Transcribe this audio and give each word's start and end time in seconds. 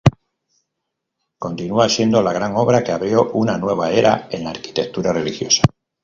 Continua 1.37 1.87
siendo 1.87 2.23
la 2.23 2.33
gran 2.33 2.55
obra 2.55 2.83
que 2.83 2.91
abrió 2.91 3.29
una 3.33 3.59
nueva 3.59 3.91
era 3.91 4.27
en 4.31 4.45
la 4.45 4.49
arquitectura 4.49 5.13
religiosa. 5.13 5.61